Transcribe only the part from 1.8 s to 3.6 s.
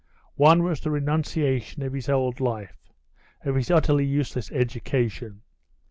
of his old life, of